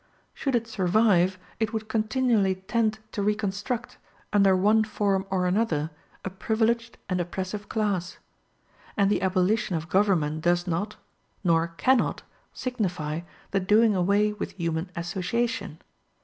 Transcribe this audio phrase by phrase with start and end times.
[0.33, 3.99] Should it survive, it would continually tend to reconstruct,
[4.33, 5.91] under one form or another,
[6.25, 8.17] a privileged and oppressive class.
[8.97, 10.95] And the abolition of government does not,
[11.43, 15.77] nor cannot, signify the doing away with human association.